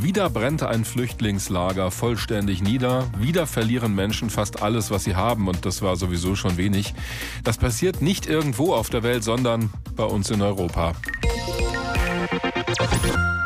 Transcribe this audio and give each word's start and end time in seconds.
Wieder 0.00 0.30
brennt 0.30 0.62
ein 0.62 0.84
Flüchtlingslager 0.84 1.90
vollständig 1.90 2.62
nieder. 2.62 3.10
Wieder 3.18 3.48
verlieren 3.48 3.96
Menschen 3.96 4.30
fast 4.30 4.62
alles, 4.62 4.92
was 4.92 5.02
sie 5.02 5.16
haben. 5.16 5.48
Und 5.48 5.66
das 5.66 5.82
war 5.82 5.96
sowieso 5.96 6.36
schon 6.36 6.56
wenig. 6.56 6.94
Das 7.42 7.58
passiert 7.58 8.00
nicht 8.00 8.26
irgendwo 8.26 8.74
auf 8.74 8.90
der 8.90 9.02
Welt, 9.02 9.24
sondern 9.24 9.70
bei 9.96 10.04
uns 10.04 10.30
in 10.30 10.40
Europa. 10.40 10.92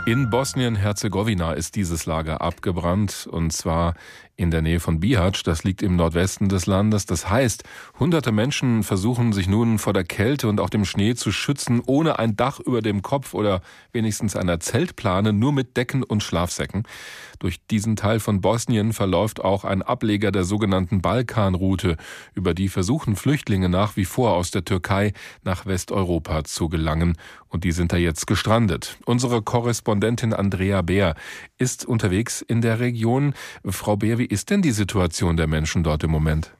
In 0.05 0.29
Bosnien-Herzegowina 0.29 1.53
ist 1.53 1.75
dieses 1.75 2.05
Lager 2.07 2.43
abgebrannt 2.43 3.29
und 3.31 3.53
zwar 3.53 3.95
in 4.43 4.51
der 4.51 4.63
Nähe 4.63 4.81
von 4.81 5.01
Bihać. 5.01 5.43
Das 5.45 5.65
liegt 5.65 5.83
im 5.83 5.97
Nordwesten 5.97 6.49
des 6.49 6.67
Landes. 6.67 7.07
Das 7.07 7.31
heißt, 7.31 7.65
hunderte 7.99 8.33
Menschen 8.33 8.83
versuchen 8.83 9.33
sich 9.33 9.49
nun 9.49 9.79
vor 9.79 9.93
der 9.93 10.05
Kälte 10.05 10.49
und 10.49 10.61
auch 10.61 10.71
dem 10.71 10.85
Schnee 10.85 11.15
zu 11.15 11.33
schützen, 11.33 11.81
ohne 11.87 12.19
ein 12.19 12.37
Dach 12.37 12.61
über 12.61 12.83
dem 12.83 13.03
Kopf 13.03 13.35
oder 13.35 13.63
wenigstens 13.93 14.37
einer 14.37 14.61
Zeltplane, 14.61 15.33
nur 15.33 15.53
mit 15.53 15.77
Decken 15.77 16.03
und 16.03 16.23
Schlafsäcken. 16.23 16.83
Durch 17.39 17.67
diesen 17.67 17.97
Teil 17.97 18.21
von 18.21 18.41
Bosnien 18.41 18.93
verläuft 18.93 19.41
auch 19.41 19.65
ein 19.65 19.83
Ableger 19.83 20.31
der 20.31 20.45
sogenannten 20.45 21.03
Balkanroute. 21.03 21.97
Über 22.35 22.55
die 22.55 22.69
versuchen 22.69 23.17
Flüchtlinge 23.17 23.69
nach 23.69 23.97
wie 23.97 24.05
vor 24.05 24.35
aus 24.35 24.53
der 24.53 24.65
Türkei 24.65 25.13
nach 25.43 25.67
Westeuropa 25.67 26.45
zu 26.45 26.69
gelangen. 26.69 27.17
Und 27.49 27.65
die 27.65 27.73
sind 27.73 27.93
da 27.93 27.97
jetzt 27.97 28.27
gestrandet. 28.27 28.97
Unsere 29.05 29.43
Korrespondentin 29.43 30.33
Andrea 30.33 30.83
Beer 30.83 31.17
ist 31.59 31.85
unterwegs 31.85 32.43
in 32.43 32.61
der 32.63 32.81
Region. 32.81 33.35
Frau 33.67 33.97
Beer, 33.97 34.19
wie 34.19 34.25
ist 34.33 34.49
denn 34.49 34.63
die 34.63 34.71
Situation 34.71 35.37
der 35.37 35.47
Menschen 35.47 35.83
dort 35.83 36.05
im 36.05 36.11
Moment? 36.11 36.57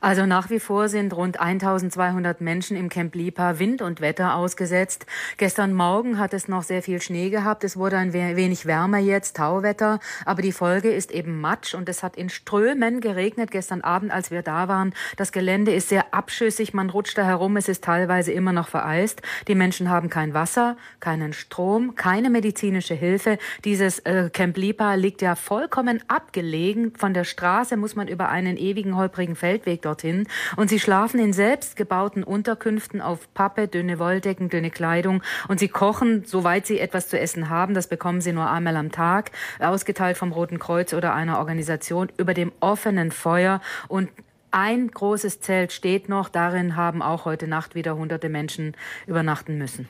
Also 0.00 0.26
nach 0.26 0.50
wie 0.50 0.60
vor 0.60 0.88
sind 0.88 1.14
rund 1.14 1.40
1200 1.40 2.40
Menschen 2.40 2.76
im 2.76 2.88
Camp 2.88 3.14
Lipa 3.14 3.58
Wind 3.58 3.82
und 3.82 4.00
Wetter 4.00 4.34
ausgesetzt. 4.34 5.06
Gestern 5.36 5.72
Morgen 5.72 6.18
hat 6.18 6.34
es 6.34 6.48
noch 6.48 6.62
sehr 6.62 6.82
viel 6.82 7.00
Schnee 7.00 7.30
gehabt. 7.30 7.64
Es 7.64 7.76
wurde 7.76 7.96
ein 7.98 8.12
wenig 8.12 8.66
wärmer 8.66 8.98
jetzt, 8.98 9.36
Tauwetter. 9.36 10.00
Aber 10.24 10.42
die 10.42 10.52
Folge 10.52 10.90
ist 10.90 11.10
eben 11.10 11.40
Matsch 11.40 11.74
und 11.74 11.88
es 11.88 12.02
hat 12.02 12.16
in 12.16 12.28
Strömen 12.28 13.00
geregnet 13.00 13.50
gestern 13.50 13.80
Abend, 13.80 14.12
als 14.12 14.30
wir 14.30 14.42
da 14.42 14.68
waren. 14.68 14.94
Das 15.16 15.32
Gelände 15.32 15.72
ist 15.72 15.88
sehr 15.88 16.12
abschüssig. 16.14 16.74
Man 16.74 16.90
rutscht 16.90 17.16
da 17.18 17.24
herum. 17.24 17.56
Es 17.56 17.68
ist 17.68 17.84
teilweise 17.84 18.32
immer 18.32 18.52
noch 18.52 18.68
vereist. 18.68 19.22
Die 19.48 19.54
Menschen 19.54 19.90
haben 19.90 20.10
kein 20.10 20.34
Wasser, 20.34 20.76
keinen 21.00 21.32
Strom, 21.32 21.94
keine 21.94 22.30
medizinische 22.30 22.94
Hilfe. 22.94 23.38
Dieses 23.64 24.00
äh, 24.00 24.30
Camp 24.32 24.56
Lipa 24.56 24.94
liegt 24.94 25.22
ja 25.22 25.34
vollkommen 25.34 26.02
abgelegen. 26.08 26.92
Von 26.96 27.14
der 27.14 27.24
Straße 27.24 27.76
muss 27.76 27.96
man 27.96 28.08
über 28.08 28.28
einen 28.28 28.56
ewigen 28.56 28.96
holprigen 28.96 29.36
Feldweg 29.36 29.82
dorthin. 29.86 30.26
Und 30.56 30.68
sie 30.68 30.80
schlafen 30.80 31.20
in 31.20 31.32
selbstgebauten 31.32 32.22
Unterkünften 32.22 33.00
auf 33.00 33.32
Pappe, 33.32 33.68
dünne 33.68 33.98
Wolldecken, 33.98 34.48
dünne 34.48 34.70
Kleidung. 34.70 35.22
Und 35.48 35.60
sie 35.60 35.68
kochen, 35.68 36.24
soweit 36.26 36.66
sie 36.66 36.78
etwas 36.78 37.08
zu 37.08 37.18
essen 37.18 37.48
haben. 37.48 37.72
Das 37.72 37.88
bekommen 37.88 38.20
sie 38.20 38.32
nur 38.32 38.50
einmal 38.50 38.76
am 38.76 38.92
Tag, 38.92 39.30
ausgeteilt 39.60 40.16
vom 40.16 40.32
Roten 40.32 40.58
Kreuz 40.58 40.92
oder 40.92 41.14
einer 41.14 41.38
Organisation, 41.38 42.10
über 42.18 42.34
dem 42.34 42.52
offenen 42.60 43.10
Feuer. 43.10 43.60
Und 43.88 44.10
ein 44.50 44.88
großes 44.88 45.40
Zelt 45.40 45.70
steht 45.72 46.08
noch. 46.08 46.30
Darin 46.30 46.76
haben 46.76 47.02
auch 47.02 47.26
heute 47.26 47.46
Nacht 47.46 47.74
wieder 47.74 47.96
hunderte 47.96 48.30
Menschen 48.30 48.74
übernachten 49.06 49.58
müssen. 49.58 49.86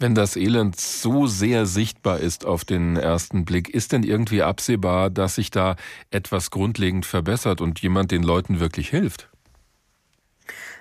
Wenn 0.00 0.16
das 0.16 0.34
Elend 0.34 0.74
so 0.80 1.28
sehr 1.28 1.66
sichtbar 1.66 2.18
ist 2.18 2.44
auf 2.44 2.64
den 2.64 2.96
ersten 2.96 3.44
Blick, 3.44 3.68
ist 3.68 3.92
denn 3.92 4.02
irgendwie 4.02 4.42
absehbar, 4.42 5.10
dass 5.10 5.36
sich 5.36 5.52
da 5.52 5.76
etwas 6.10 6.50
grundlegend 6.50 7.06
verbessert 7.06 7.60
und 7.60 7.80
jemand 7.80 8.10
den 8.10 8.24
Leuten 8.24 8.58
wirklich 8.58 8.88
hilft? 8.88 9.28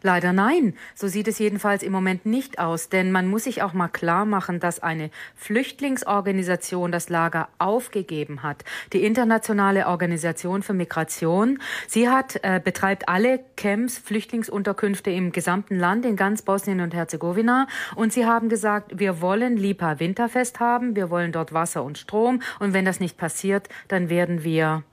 Leider 0.02 0.34
nein. 0.34 0.74
So 0.96 1.08
sieht 1.08 1.28
es 1.28 1.40
jedenfalls 1.40 1.84
im 1.84 1.92
Moment 1.92 2.26
nicht 2.26 2.60
aus. 2.60 2.90
Denn 2.90 3.12
man 3.12 3.28
muss 3.28 3.46
sich 3.46 3.62
auch 3.62 3.74
mal 3.74 3.88
klar 3.88 4.26
machen, 4.26 4.60
dass 4.60 4.82
eine 4.82 5.10
Flüchtlingsorganisation 5.36 6.92
das 6.92 7.10
Lager 7.10 7.50
aufgegeben 7.60 8.44
hat. 8.44 8.64
Die 8.94 9.04
Internationale 9.04 9.88
Organisation 9.88 10.64
für 10.64 10.74
Migration. 10.74 11.60
Sie 11.88 12.10
hat, 12.10 12.40
äh, 12.44 12.62
betreibt 12.64 13.10
alle 13.10 13.40
Camps, 13.56 13.98
Flüchtlingsunterkünfte 13.98 15.12
im 15.12 15.32
gesamten 15.32 15.78
Land, 15.78 16.06
in 16.06 16.16
ganz 16.16 16.42
Bosnien 16.42 16.82
und 16.82 16.94
Herzegowina. 16.94 17.68
Und 17.96 18.14
sie 18.14 18.26
haben 18.26 18.50
gesagt, 18.50 19.00
wir 19.00 19.22
wollen 19.22 19.58
Lipa 19.58 20.00
Winterfest 20.00 20.60
haben. 20.60 20.96
Wir 20.96 21.10
wollen 21.10 21.32
dort 21.32 21.54
Wasser 21.54 21.84
und 21.84 21.98
Strom. 21.98 22.42
Und 22.60 22.74
wenn 22.74 22.86
das 22.86 23.00
nicht 23.00 23.18
passiert, 23.18 23.70
dann 23.88 24.10
werden 24.10 24.44
wir 24.44 24.84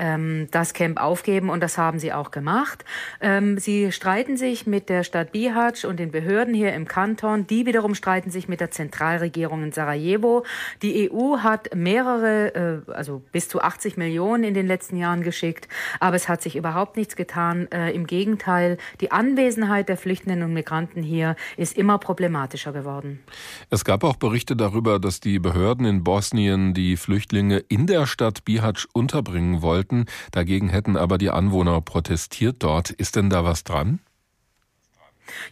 ähm, 0.00 0.48
das 0.50 0.72
Camp 0.72 1.00
aufgeben 1.00 1.50
und 1.50 1.62
das 1.62 1.78
haben 1.78 1.98
sie 1.98 2.12
auch 2.12 2.30
gemacht. 2.30 2.84
Ähm, 3.20 3.58
sie 3.58 3.92
streiten 3.92 4.36
sich 4.36 4.66
mit 4.66 4.88
der 4.88 5.04
Stadt 5.04 5.32
Bihać 5.32 5.84
und 5.84 6.00
den 6.00 6.10
Behörden 6.10 6.54
hier 6.54 6.72
im 6.72 6.88
Kanton. 6.88 7.46
Die 7.46 7.66
wiederum 7.66 7.94
streiten 7.94 8.30
sich 8.30 8.48
mit 8.48 8.60
der 8.60 8.70
Zentralregierung 8.70 9.62
in 9.62 9.72
Sarajevo. 9.72 10.44
Die 10.82 11.10
EU 11.10 11.38
hat 11.38 11.74
mehrere, 11.74 12.84
äh, 12.88 12.92
also 12.92 13.22
bis 13.30 13.48
zu 13.48 13.60
80 13.60 13.96
Millionen 13.96 14.44
in 14.44 14.54
den 14.54 14.66
letzten 14.66 14.96
Jahren 14.96 15.22
geschickt, 15.22 15.68
aber 16.00 16.16
es 16.16 16.28
hat 16.28 16.42
sich 16.42 16.56
überhaupt 16.56 16.96
nichts 16.96 17.14
getan. 17.14 17.68
Äh, 17.70 17.90
Im 17.92 18.06
Gegenteil, 18.06 18.78
die 19.00 19.12
Anwesenheit 19.12 19.88
der 19.88 19.98
Flüchtenden 19.98 20.42
und 20.42 20.54
Migranten 20.54 21.02
hier 21.02 21.36
ist 21.56 21.76
immer 21.76 21.98
problematischer 21.98 22.72
geworden. 22.72 23.20
Es 23.68 23.84
gab 23.84 24.02
auch 24.02 24.16
Berichte 24.16 24.56
darüber, 24.56 24.98
dass 24.98 25.20
die 25.20 25.38
Behörden 25.38 25.84
in 25.84 26.02
Bosnien 26.02 26.72
die 26.72 26.96
Flüchtlinge 26.96 27.58
in 27.58 27.86
der 27.86 28.06
Stadt 28.06 28.44
Bihać 28.44 28.86
unterbringen 28.94 29.60
wollten 29.60 29.89
wollten. 29.90 30.06
Dagegen 30.30 30.68
hätten 30.68 30.96
aber 30.96 31.18
die 31.18 31.30
Anwohner 31.30 31.80
protestiert 31.80 32.62
dort. 32.62 32.90
Ist 32.90 33.16
denn 33.16 33.30
da 33.30 33.44
was 33.44 33.64
dran? 33.64 34.00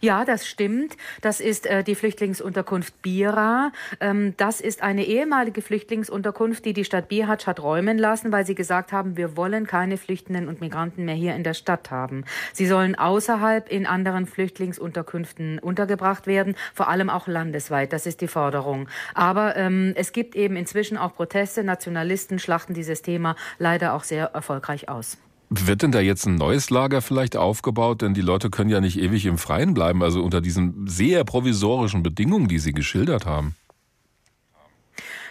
Ja, 0.01 0.25
das 0.25 0.47
stimmt. 0.47 0.97
Das 1.21 1.39
ist 1.39 1.65
äh, 1.65 1.83
die 1.83 1.95
Flüchtlingsunterkunft 1.95 3.01
Bira. 3.01 3.71
Ähm, 3.99 4.33
das 4.37 4.61
ist 4.61 4.81
eine 4.81 5.05
ehemalige 5.05 5.61
Flüchtlingsunterkunft, 5.61 6.65
die 6.65 6.73
die 6.73 6.85
Stadt 6.85 7.09
Bihać 7.09 7.47
hat 7.47 7.61
räumen 7.61 7.97
lassen, 7.97 8.31
weil 8.31 8.45
sie 8.45 8.55
gesagt 8.55 8.91
haben, 8.91 9.17
wir 9.17 9.37
wollen 9.37 9.67
keine 9.67 9.97
Flüchtenden 9.97 10.47
und 10.47 10.61
Migranten 10.61 11.05
mehr 11.05 11.15
hier 11.15 11.35
in 11.35 11.43
der 11.43 11.53
Stadt 11.53 11.91
haben. 11.91 12.25
Sie 12.53 12.67
sollen 12.67 12.95
außerhalb 12.95 13.69
in 13.69 13.85
anderen 13.85 14.25
Flüchtlingsunterkünften 14.25 15.59
untergebracht 15.59 16.27
werden, 16.27 16.55
vor 16.73 16.89
allem 16.89 17.09
auch 17.09 17.27
landesweit. 17.27 17.93
Das 17.93 18.05
ist 18.05 18.21
die 18.21 18.27
Forderung. 18.27 18.87
Aber 19.13 19.55
ähm, 19.55 19.93
es 19.95 20.11
gibt 20.11 20.35
eben 20.35 20.55
inzwischen 20.55 20.97
auch 20.97 21.15
Proteste. 21.15 21.63
Nationalisten 21.63 22.39
schlachten 22.39 22.73
dieses 22.73 23.01
Thema 23.01 23.35
leider 23.57 23.93
auch 23.93 24.03
sehr 24.03 24.25
erfolgreich 24.33 24.89
aus. 24.89 25.17
Wird 25.49 25.81
denn 25.81 25.91
da 25.91 25.99
jetzt 25.99 26.27
ein 26.27 26.35
neues 26.35 26.69
Lager 26.69 27.01
vielleicht 27.01 27.35
aufgebaut? 27.35 28.03
Denn 28.03 28.13
die 28.13 28.21
Leute 28.21 28.51
können 28.51 28.69
ja 28.69 28.81
nicht 28.81 28.99
ewig 28.99 29.25
im 29.25 29.39
Freien 29.39 29.73
bleiben, 29.73 30.03
also 30.03 30.23
unter 30.23 30.41
diesen 30.41 30.87
sehr 30.87 31.23
provisorischen 31.23 32.03
Bedingungen, 32.03 32.47
die 32.47 32.59
Sie 32.59 32.71
geschildert 32.71 33.25
haben. 33.25 33.55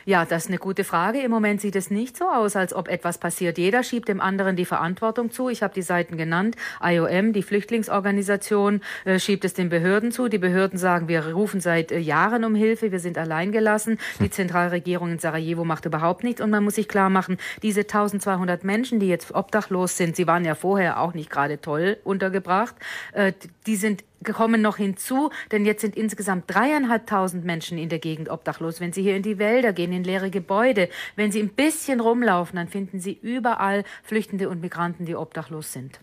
Ja, 0.08 0.24
das 0.24 0.44
ist 0.44 0.48
eine 0.48 0.56
gute 0.56 0.84
Frage. 0.84 1.20
Im 1.20 1.30
Moment 1.30 1.60
sieht 1.60 1.76
es 1.76 1.90
nicht 1.90 2.16
so 2.16 2.30
aus, 2.30 2.56
als 2.56 2.72
ob 2.72 2.88
etwas 2.88 3.18
passiert. 3.18 3.58
Jeder 3.58 3.82
schiebt 3.82 4.08
dem 4.08 4.22
anderen 4.22 4.56
die 4.56 4.64
Verantwortung 4.64 5.30
zu. 5.30 5.50
Ich 5.50 5.62
habe 5.62 5.74
die 5.74 5.82
Seiten 5.82 6.16
genannt. 6.16 6.56
IOM, 6.82 7.34
die 7.34 7.42
Flüchtlingsorganisation, 7.42 8.80
äh, 9.04 9.18
schiebt 9.18 9.44
es 9.44 9.52
den 9.52 9.68
Behörden 9.68 10.10
zu. 10.10 10.28
Die 10.28 10.38
Behörden 10.38 10.78
sagen, 10.78 11.08
wir 11.08 11.34
rufen 11.34 11.60
seit 11.60 11.92
äh, 11.92 11.98
Jahren 11.98 12.46
um 12.46 12.54
Hilfe, 12.54 12.90
wir 12.90 13.00
sind 13.00 13.18
alleingelassen. 13.18 13.98
Die 14.20 14.30
Zentralregierung 14.30 15.12
in 15.12 15.18
Sarajevo 15.18 15.66
macht 15.66 15.84
überhaupt 15.84 16.24
nichts. 16.24 16.40
Und 16.40 16.48
man 16.48 16.64
muss 16.64 16.76
sich 16.76 16.88
klar 16.88 17.10
machen, 17.10 17.36
diese 17.60 17.80
1200 17.80 18.64
Menschen, 18.64 19.00
die 19.00 19.08
jetzt 19.08 19.34
obdachlos 19.34 19.98
sind, 19.98 20.16
sie 20.16 20.26
waren 20.26 20.46
ja 20.46 20.54
vorher 20.54 21.00
auch 21.00 21.12
nicht 21.12 21.28
gerade 21.28 21.60
toll 21.60 21.98
untergebracht, 22.02 22.76
äh, 23.12 23.34
die 23.66 23.76
sind 23.76 24.04
kommen 24.24 24.60
noch 24.60 24.76
hinzu, 24.76 25.30
denn 25.52 25.64
jetzt 25.64 25.80
sind 25.80 25.96
insgesamt 25.96 26.44
dreieinhalbtausend 26.48 27.44
Menschen 27.44 27.78
in 27.78 27.88
der 27.88 27.98
Gegend 27.98 28.28
obdachlos. 28.28 28.80
Wenn 28.80 28.92
Sie 28.92 29.02
hier 29.02 29.16
in 29.16 29.22
die 29.22 29.38
Wälder 29.38 29.72
gehen, 29.72 29.92
in 29.92 30.04
leere 30.04 30.30
Gebäude, 30.30 30.88
wenn 31.16 31.32
Sie 31.32 31.40
ein 31.40 31.50
bisschen 31.50 32.00
rumlaufen, 32.00 32.56
dann 32.56 32.68
finden 32.68 33.00
Sie 33.00 33.18
überall 33.20 33.84
Flüchtende 34.02 34.48
und 34.48 34.60
Migranten, 34.60 35.06
die 35.06 35.14
obdachlos 35.14 35.72
sind. 35.72 36.00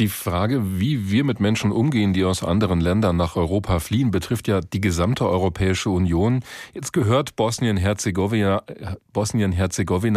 Die 0.00 0.08
Frage, 0.08 0.80
wie 0.80 1.10
wir 1.10 1.24
mit 1.24 1.40
Menschen 1.40 1.70
umgehen, 1.70 2.14
die 2.14 2.24
aus 2.24 2.42
anderen 2.42 2.80
Ländern 2.80 3.18
nach 3.18 3.36
Europa 3.36 3.80
fliehen, 3.80 4.10
betrifft 4.10 4.48
ja 4.48 4.62
die 4.62 4.80
gesamte 4.80 5.28
Europäische 5.28 5.90
Union. 5.90 6.40
Jetzt 6.72 6.94
gehört 6.94 7.36
Bosnien-Herzegowina 7.36 8.62
Bosnien 9.12 9.52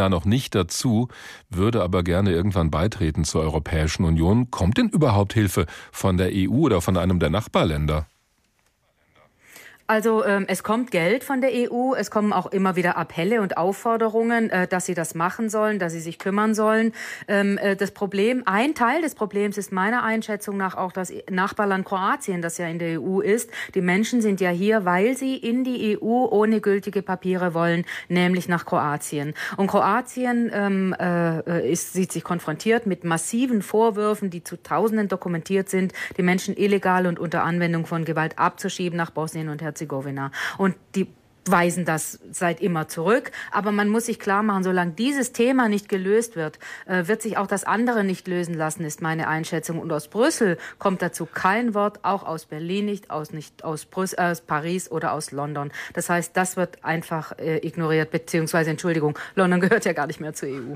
noch 0.10 0.24
nicht 0.24 0.56
dazu, 0.56 1.10
würde 1.50 1.84
aber 1.84 2.02
gerne 2.04 2.32
irgendwann 2.32 2.72
beitreten 2.72 3.26
zur 3.26 3.42
Europäischen 3.42 4.06
Union. 4.06 4.50
Kommt 4.52 4.78
denn 4.78 4.88
überhaupt 4.88 5.34
Hilfe 5.34 5.66
von 5.92 6.16
der 6.16 6.30
EU 6.32 6.60
oder 6.60 6.80
von 6.80 6.96
einem 6.96 7.20
der 7.20 7.30
Nachbarländer? 7.30 8.08
Also 9.86 10.24
ähm, 10.24 10.46
es 10.48 10.64
kommt 10.64 10.92
Geld 10.92 11.26
von 11.26 11.42
der 11.42 11.52
EU, 11.52 11.94
es 11.94 12.10
kommen 12.10 12.32
auch 12.32 12.46
immer 12.46 12.78
wieder 12.78 12.96
Appelle 12.96 13.42
und 13.42 13.58
Aufforderungen, 13.58 14.50
äh, 14.50 14.66
dass 14.66 14.86
sie 14.86 14.94
das 14.94 15.14
machen 15.14 15.50
sollen, 15.50 15.78
dass 15.78 15.92
sie 15.92 16.00
sich 16.00 16.20
kümmern 16.20 16.56
sollen. 16.56 16.94
Ähm, 17.28 17.58
äh, 17.58 17.76
das 17.76 17.92
Problem, 17.92 18.44
ein 18.46 18.76
Teil 18.76 19.02
des 19.02 19.14
Problems 19.14 19.58
ist 19.58 19.74
meiner 19.74 20.04
Einschätzung 20.04 20.56
nach 20.56 20.76
auch 20.76 20.94
das 20.94 21.12
Nachbarland 21.30 21.84
Kroatien, 21.84 22.42
das 22.42 22.58
ja 22.58 22.68
in 22.68 22.80
der 22.80 23.02
EU 23.02 23.20
ist. 23.20 23.50
Die 23.76 23.82
Menschen 23.82 24.22
sind 24.22 24.40
ja 24.40 24.52
hier, 24.52 24.86
weil 24.86 25.18
sie 25.18 25.36
in 25.36 25.66
die 25.66 26.00
EU 26.02 26.28
ohne 26.32 26.62
gültige 26.62 27.02
Papiere 27.02 27.54
wollen, 27.54 27.84
nämlich 28.08 28.48
nach 28.48 28.66
Kroatien. 28.66 29.34
Und 29.58 29.68
Kroatien 29.68 30.50
ähm, 30.54 30.96
äh, 30.98 31.70
ist, 31.70 31.92
sieht 31.92 32.14
sich 32.14 32.24
konfrontiert 32.24 32.86
mit 32.86 33.04
massiven 33.04 33.62
Vorwürfen, 33.62 34.30
die 34.30 34.46
zu 34.46 34.64
Tausenden 34.64 35.10
dokumentiert 35.10 35.68
sind, 35.68 35.92
die 36.16 36.24
Menschen 36.24 36.56
illegal 36.56 37.06
und 37.06 37.20
unter 37.20 37.44
Anwendung 37.44 37.86
von 37.86 38.06
Gewalt 38.06 38.40
abzuschieben 38.40 38.96
nach 38.96 39.12
Bosnien 39.12 39.50
und 39.50 39.62
Herzegowina. 39.62 39.73
Und 40.58 40.76
die 40.96 41.08
weisen 41.46 41.86
das 41.86 42.20
seit 42.32 42.62
immer 42.62 42.88
zurück. 42.88 43.32
Aber 43.52 43.72
man 43.72 43.90
muss 43.90 44.06
sich 44.06 44.20
klar 44.20 44.44
machen, 44.44 44.64
solange 44.64 44.92
dieses 44.92 45.34
Thema 45.34 45.70
nicht 45.70 45.90
gelöst 45.90 46.36
wird, 46.36 46.60
äh, 46.86 47.08
wird 47.08 47.22
sich 47.22 47.38
auch 47.38 47.48
das 47.48 47.64
andere 47.64 48.04
nicht 48.04 48.28
lösen 48.28 48.56
lassen, 48.56 48.86
ist 48.86 49.02
meine 49.02 49.28
Einschätzung. 49.28 49.80
Und 49.80 49.92
aus 49.92 50.08
Brüssel 50.08 50.58
kommt 50.80 51.02
dazu 51.02 51.26
kein 51.26 51.74
Wort, 51.74 52.00
auch 52.04 52.24
aus 52.24 52.46
Berlin 52.46 52.86
nicht, 52.86 53.10
aus, 53.10 53.32
nicht 53.32 53.64
aus, 53.64 53.86
Brüssel, 53.86 54.20
aus 54.20 54.42
Paris 54.42 54.90
oder 54.90 55.14
aus 55.14 55.32
London. 55.32 55.72
Das 55.94 56.10
heißt, 56.10 56.36
das 56.36 56.58
wird 56.58 56.84
einfach 56.84 57.38
äh, 57.38 57.58
ignoriert, 57.66 58.12
beziehungsweise, 58.12 58.70
Entschuldigung, 58.70 59.18
London 59.36 59.60
gehört 59.62 59.86
ja 59.86 59.94
gar 59.94 60.08
nicht 60.08 60.20
mehr 60.20 60.34
zur 60.34 60.50
EU. 60.50 60.76